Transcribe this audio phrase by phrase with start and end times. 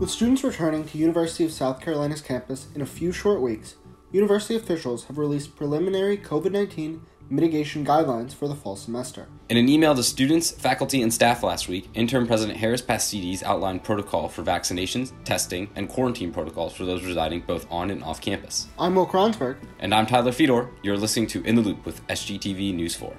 [0.00, 3.76] With students returning to University of South Carolina's campus in a few short weeks,
[4.10, 9.28] university officials have released preliminary COVID 19 mitigation guidelines for the fall semester.
[9.48, 13.84] In an email to students, faculty, and staff last week, Interim President Harris Pastides outlined
[13.84, 18.68] protocol for vaccinations, testing, and quarantine protocols for those residing both on and off campus.
[18.78, 19.58] I'm Will Kronsberg.
[19.78, 20.70] And I'm Tyler Fedor.
[20.82, 23.14] You're listening to In the Loop with SGTV News 4.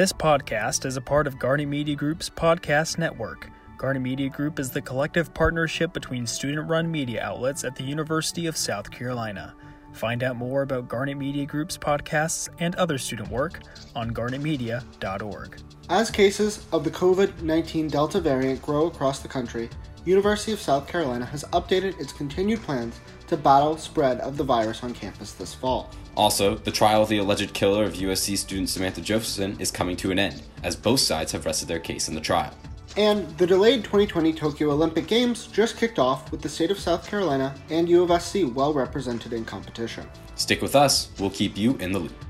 [0.00, 3.50] This podcast is a part of Garnet Media Group's podcast network.
[3.76, 8.46] Garnet Media Group is the collective partnership between student run media outlets at the University
[8.46, 9.54] of South Carolina.
[9.92, 13.60] Find out more about Garnet Media Group's podcasts and other student work
[13.94, 15.60] on garnetmedia.org.
[15.90, 19.68] As cases of the COVID 19 Delta variant grow across the country,
[20.06, 22.98] University of South Carolina has updated its continued plans
[23.30, 25.90] to battle spread of the virus on campus this fall.
[26.16, 30.10] Also, the trial of the alleged killer of USC student Samantha Josephson is coming to
[30.10, 32.52] an end, as both sides have rested their case in the trial.
[32.96, 37.08] And the delayed 2020 Tokyo Olympic Games just kicked off with the state of South
[37.08, 40.08] Carolina and U of SC well represented in competition.
[40.34, 42.24] Stick with us, we'll keep you in the loop.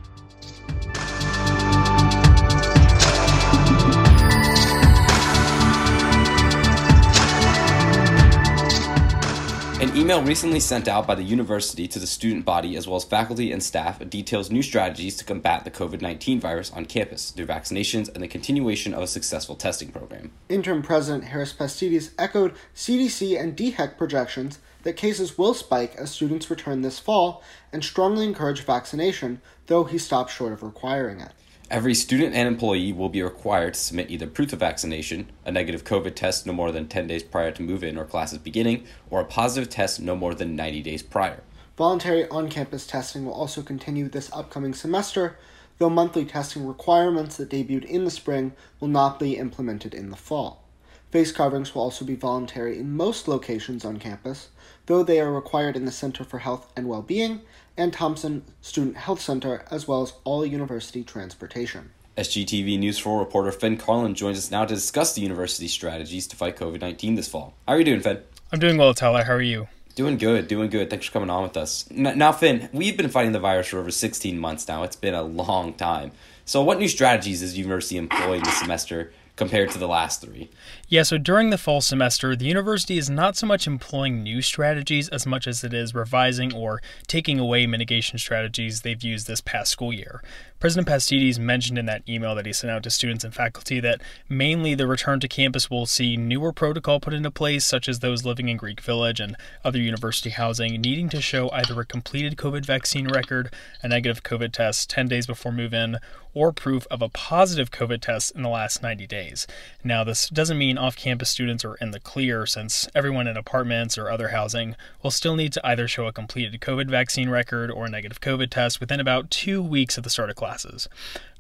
[9.81, 13.05] An email recently sent out by the university to the student body as well as
[13.05, 17.47] faculty and staff details new strategies to combat the COVID 19 virus on campus through
[17.47, 20.33] vaccinations and the continuation of a successful testing program.
[20.51, 26.51] Interim President Harris Pastides echoed CDC and DHEC projections that cases will spike as students
[26.51, 27.43] return this fall
[27.73, 31.33] and strongly encouraged vaccination, though he stopped short of requiring it.
[31.71, 35.85] Every student and employee will be required to submit either proof of vaccination, a negative
[35.85, 39.21] COVID test no more than 10 days prior to move in or classes beginning, or
[39.21, 41.45] a positive test no more than 90 days prior.
[41.77, 45.39] Voluntary on campus testing will also continue this upcoming semester,
[45.79, 50.17] though monthly testing requirements that debuted in the spring will not be implemented in the
[50.17, 50.65] fall.
[51.13, 54.49] Face coverings will also be voluntary in most locations on campus,
[54.87, 57.43] though they are required in the Center for Health and Well-Being
[57.81, 61.93] and Thomson Student Health Center, as well as all university transportation.
[62.19, 66.37] SGTV News 4 reporter Finn Carlin joins us now to discuss the university's strategies to
[66.37, 67.55] fight COVID 19 this fall.
[67.67, 68.21] How are you doing, Finn?
[68.53, 69.25] I'm doing well, Tyler.
[69.25, 69.69] How are you?
[69.95, 70.91] Doing good, doing good.
[70.91, 71.91] Thanks for coming on with us.
[71.91, 74.83] Now, Finn, we've been fighting the virus for over 16 months now.
[74.83, 76.13] It's been a long time.
[76.45, 80.51] So, what new strategies is the university employing this semester compared to the last three?
[80.87, 85.09] Yeah, so during the fall semester, the university is not so much employing new strategies
[85.09, 89.73] as much as it is revising or taking away mitigation strategies they've used this past
[89.73, 90.23] school year.
[90.59, 94.03] President Pastides mentioned in that email that he sent out to students and faculty that
[94.29, 98.27] mainly the return to campus will see newer protocol put into place, such as those
[98.27, 102.67] living in Greek Village and other university housing, needing to show either a completed COVID
[102.67, 105.97] vaccine record, a negative COVID test 10 days before move in,
[106.35, 109.47] or proof of a positive COVID test in the last 90 days.
[109.83, 113.99] Now, this doesn't mean off campus students are in the clear, since everyone in apartments
[113.99, 117.87] or other housing will still need to either show a completed COVID vaccine record or
[117.87, 120.89] a negative COVID test within about two weeks of the start of classes.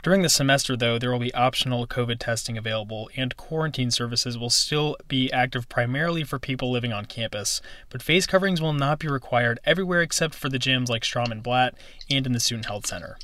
[0.02, 4.48] During the semester, though, there will be optional COVID testing available, and quarantine services will
[4.48, 7.60] still be active primarily for people living on campus.
[7.90, 11.42] But face coverings will not be required everywhere except for the gyms like Strom and
[11.42, 11.74] Blatt
[12.08, 13.18] and in the Student Health Center.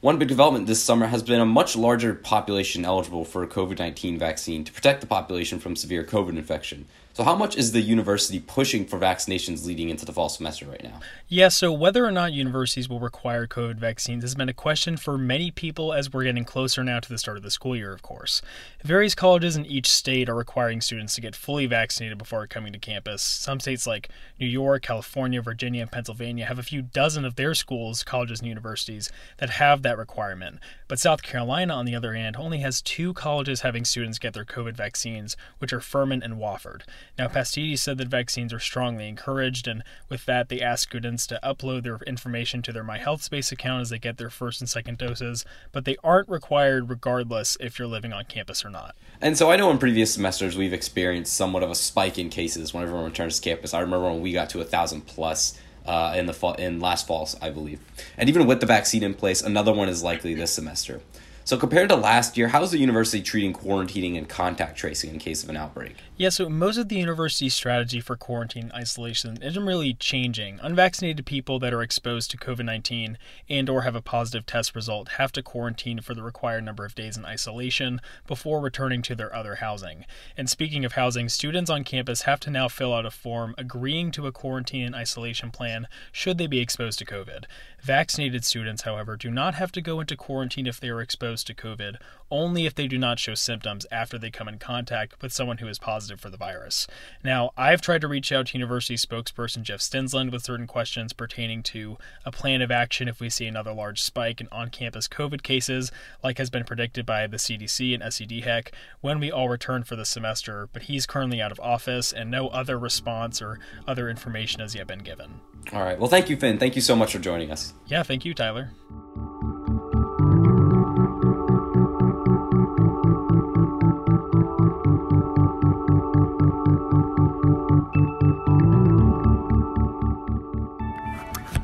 [0.00, 3.80] One big development this summer has been a much larger population eligible for a COVID
[3.80, 6.86] 19 vaccine to protect the population from severe COVID infection.
[7.18, 10.84] So, how much is the university pushing for vaccinations leading into the fall semester right
[10.84, 11.00] now?
[11.26, 15.18] Yeah, so whether or not universities will require COVID vaccines has been a question for
[15.18, 18.02] many people as we're getting closer now to the start of the school year, of
[18.02, 18.40] course.
[18.84, 22.78] Various colleges in each state are requiring students to get fully vaccinated before coming to
[22.78, 23.20] campus.
[23.20, 27.52] Some states like New York, California, Virginia, and Pennsylvania have a few dozen of their
[27.52, 30.60] schools, colleges, and universities that have that requirement.
[30.86, 34.44] But South Carolina, on the other hand, only has two colleges having students get their
[34.44, 36.82] COVID vaccines, which are Furman and Wofford.
[37.16, 41.40] Now, Pastides said that vaccines are strongly encouraged, and with that, they ask students to
[41.42, 45.44] upload their information to their MyHealthSpace account as they get their first and second doses,
[45.72, 48.94] but they aren't required regardless if you're living on campus or not.
[49.20, 52.72] And so I know in previous semesters we've experienced somewhat of a spike in cases
[52.72, 53.74] when everyone returns to campus.
[53.74, 55.58] I remember when we got to a thousand plus.
[55.86, 57.80] Uh, in the fall, in last fall, I believe,
[58.18, 61.00] and even with the vaccine in place, another one is likely this semester.
[61.48, 65.18] So, compared to last year, how is the university treating quarantining and contact tracing in
[65.18, 65.96] case of an outbreak?
[66.18, 70.58] Yeah, so most of the university's strategy for quarantine isolation isn't really changing.
[70.60, 73.16] Unvaccinated people that are exposed to COVID-19
[73.48, 76.94] and or have a positive test result have to quarantine for the required number of
[76.94, 80.04] days in isolation before returning to their other housing.
[80.36, 84.10] And speaking of housing, students on campus have to now fill out a form agreeing
[84.10, 87.44] to a quarantine and isolation plan should they be exposed to COVID.
[87.80, 91.54] Vaccinated students, however, do not have to go into quarantine if they are exposed to
[91.54, 91.96] COVID,
[92.30, 95.68] only if they do not show symptoms after they come in contact with someone who
[95.68, 96.86] is positive for the virus.
[97.24, 101.62] Now, I've tried to reach out to university spokesperson Jeff Stensland with certain questions pertaining
[101.64, 105.42] to a plan of action if we see another large spike in on campus COVID
[105.42, 105.90] cases,
[106.22, 108.68] like has been predicted by the CDC and SCDHEC,
[109.00, 112.48] when we all return for the semester, but he's currently out of office and no
[112.48, 115.40] other response or other information has yet been given.
[115.72, 115.98] All right.
[115.98, 116.58] Well, thank you, Finn.
[116.58, 117.74] Thank you so much for joining us.
[117.86, 118.70] Yeah, thank you, Tyler.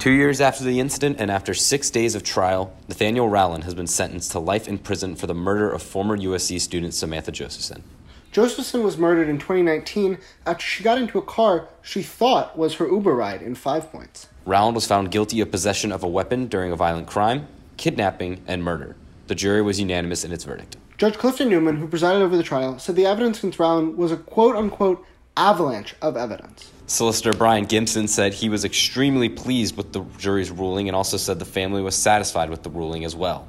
[0.05, 3.87] Two years after the incident and after six days of trial, Nathaniel Rowland has been
[3.87, 7.83] sentenced to life in prison for the murder of former USC student Samantha Josephson.
[8.31, 12.87] Josephson was murdered in 2019 after she got into a car she thought was her
[12.87, 14.29] Uber ride in Five Points.
[14.45, 17.49] Rowland was found guilty of possession of a weapon during a violent crime,
[17.79, 18.97] kidnapping, and murder.
[19.29, 20.77] The jury was unanimous in its verdict.
[20.99, 24.19] Judge Clifton Newman, who presided over the trial, said the evidence against Rowland was a
[24.19, 25.03] quote unquote
[25.37, 26.71] avalanche of evidence.
[26.87, 31.39] Solicitor Byron Gipson said he was extremely pleased with the jury's ruling and also said
[31.39, 33.49] the family was satisfied with the ruling as well.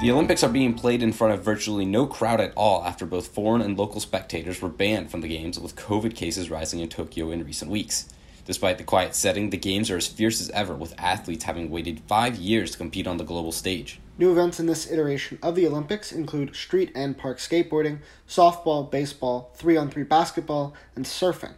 [0.00, 3.28] The Olympics are being played in front of virtually no crowd at all after both
[3.28, 7.30] foreign and local spectators were banned from the Games with COVID cases rising in Tokyo
[7.30, 8.13] in recent weeks.
[8.44, 12.02] Despite the quiet setting, the Games are as fierce as ever, with athletes having waited
[12.06, 14.00] five years to compete on the global stage.
[14.18, 19.50] New events in this iteration of the Olympics include street and park skateboarding, softball, baseball,
[19.56, 21.54] 3 on 3 basketball, and surfing.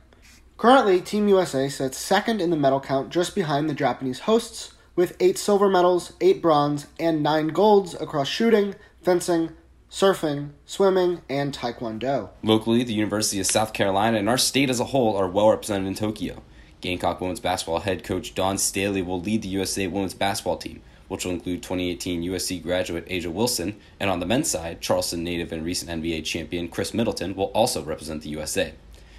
[0.56, 5.16] Currently, Team USA sits second in the medal count just behind the Japanese hosts, with
[5.20, 9.50] 8 silver medals, 8 bronze, and 9 golds across shooting, fencing,
[9.90, 12.30] surfing, swimming, and taekwondo.
[12.42, 15.86] Locally, the University of South Carolina and our state as a whole are well represented
[15.86, 16.42] in Tokyo.
[16.80, 21.24] Gamecock women's basketball head coach Dawn Staley will lead the USA women's basketball team, which
[21.24, 25.64] will include 2018 USC graduate A'ja Wilson, and on the men's side, Charleston native and
[25.64, 28.74] recent NBA champion Khris Middleton will also represent the USA.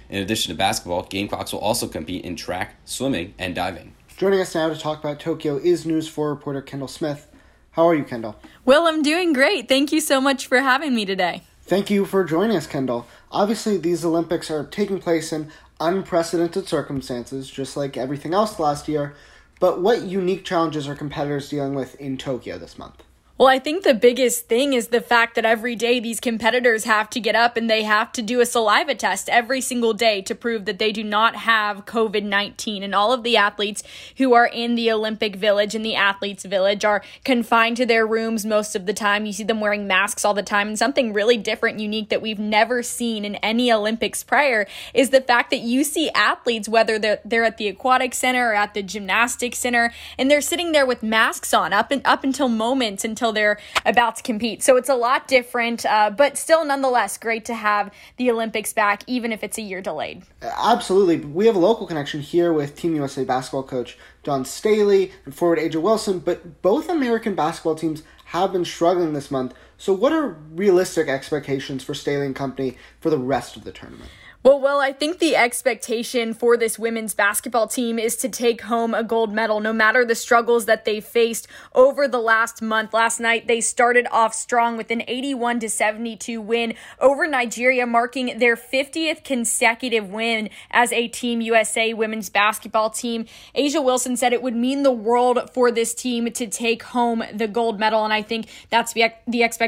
[0.08, 3.94] In addition to basketball, Gamecocks will also compete in track, swimming, and diving.
[4.16, 7.30] Joining us now to talk about Tokyo is News 4 reporter Kendall Smith.
[7.72, 8.36] How are you, Kendall?
[8.64, 9.68] Well, I'm doing great.
[9.68, 11.42] Thank you so much for having me today.
[11.62, 13.06] Thank you for joining us, Kendall.
[13.30, 19.14] Obviously, these Olympics are taking place in unprecedented circumstances, just like everything else last year.
[19.60, 23.02] But what unique challenges are competitors dealing with in Tokyo this month?
[23.38, 27.08] Well, I think the biggest thing is the fact that every day these competitors have
[27.10, 30.34] to get up and they have to do a saliva test every single day to
[30.34, 32.82] prove that they do not have COVID 19.
[32.82, 33.84] And all of the athletes
[34.16, 38.44] who are in the Olympic Village and the Athletes Village are confined to their rooms
[38.44, 39.24] most of the time.
[39.24, 40.66] You see them wearing masks all the time.
[40.66, 45.20] And something really different, unique that we've never seen in any Olympics prior is the
[45.20, 48.82] fact that you see athletes, whether they're, they're at the aquatic center or at the
[48.82, 53.27] gymnastics center, and they're sitting there with masks on up, and, up until moments until
[53.28, 54.62] until they're about to compete.
[54.62, 59.02] So it's a lot different, uh, but still, nonetheless, great to have the Olympics back,
[59.06, 60.22] even if it's a year delayed.
[60.42, 61.18] Absolutely.
[61.18, 65.58] We have a local connection here with Team USA basketball coach Dawn Staley and forward
[65.58, 69.54] A'ja Wilson, but both American basketball teams have been struggling this month.
[69.80, 74.10] So, what are realistic expectations for Staley and company for the rest of the tournament?
[74.44, 78.94] Well, well, I think the expectation for this women's basketball team is to take home
[78.94, 82.94] a gold medal no matter the struggles that they faced over the last month.
[82.94, 88.38] Last night they started off strong with an 81 to 72 win over Nigeria, marking
[88.38, 93.26] their 50th consecutive win as a Team USA women's basketball team.
[93.56, 97.48] A'ja Wilson said it would mean the world for this team to take home the
[97.48, 99.67] gold medal, and I think that's the, the expectation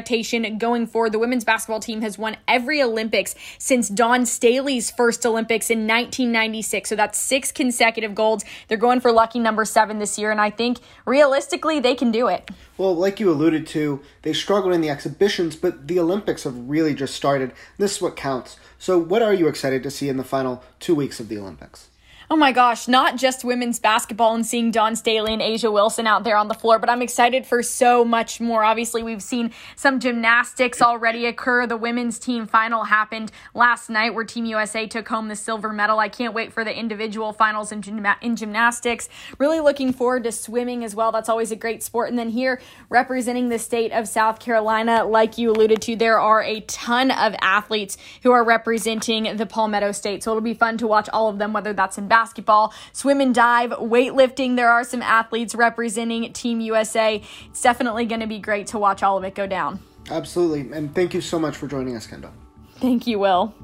[0.57, 1.11] going forward.
[1.11, 6.89] The women's basketball team has won every Olympics since Dawn Staley's first Olympics in 1996.
[6.89, 8.43] So that's six consecutive golds.
[8.67, 12.27] They're going for lucky number seven this year, and I think realistically they can do
[12.27, 12.49] it.
[12.77, 16.95] Well, like you alluded to, they struggled in the exhibitions, but the Olympics have really
[16.95, 17.53] just started.
[17.77, 18.57] This is what counts.
[18.79, 21.90] So, what are you excited to see in the final two weeks of the Olympics?
[22.31, 26.23] Oh my gosh, not just women's basketball and seeing Dawn Staley and A'ja Wilson out
[26.23, 28.63] there on the floor, but I'm excited for so much more.
[28.63, 31.67] Obviously, we've seen some gymnastics already occur.
[31.67, 35.99] The women's team final happened last night where Team USA took home the silver medal.
[35.99, 39.09] I can't wait for the individual finals in, gym- in gymnastics.
[39.37, 41.11] Really looking forward to swimming as well.
[41.11, 42.07] That's always a great sport.
[42.11, 46.41] And then here, representing the state of South Carolina, like you alluded to, there are
[46.41, 50.23] a ton of athletes who are representing the Palmetto State.
[50.23, 53.19] So it'll be fun to watch all of them, whether that's in basketball basketball, swim
[53.19, 54.55] and dive, weightlifting.
[54.55, 57.19] There are some athletes representing Team USA.
[57.47, 59.79] It's definitely going to be great to watch all of it go down.
[60.11, 60.71] Absolutely.
[60.71, 62.31] And thank you so much for joining us, Kendall.
[62.75, 63.55] Thank you, Will.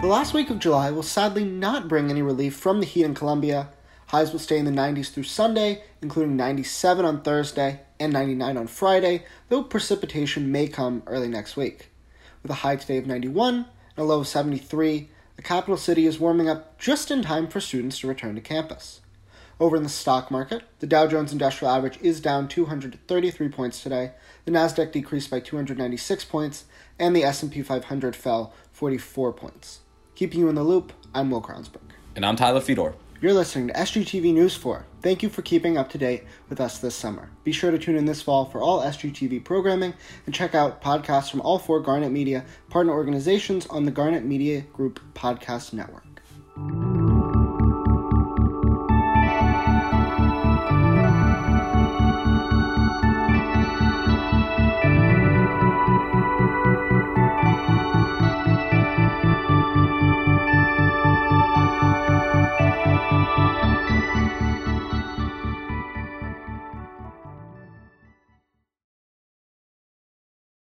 [0.00, 3.14] The last week of July will sadly not bring any relief from the heat in
[3.14, 3.68] Columbia
[4.12, 8.66] Highs will stay in the 90s through Sunday, including 97 on Thursday and 99 on
[8.66, 11.88] Friday, though precipitation may come early next week.
[12.42, 13.66] With a high today of 91 and
[13.96, 18.00] a low of 73, the capital city is warming up just in time for students
[18.00, 19.00] to return to campus.
[19.58, 24.10] Over in the stock market, the Dow Jones Industrial Average is down 233 points today,
[24.44, 26.66] the Nasdaq decreased by 296 points,
[26.98, 29.80] and the S&P 500 fell 44 points.
[30.14, 31.92] Keeping you in the loop, I'm Will Kronsberg.
[32.14, 32.92] And I'm Tyler Fedor.
[33.22, 34.84] You're listening to SGTV News 4.
[35.00, 37.30] Thank you for keeping up to date with us this summer.
[37.44, 39.94] Be sure to tune in this fall for all SGTV programming
[40.26, 44.62] and check out podcasts from all four Garnet Media partner organizations on the Garnet Media
[44.62, 47.01] Group Podcast Network.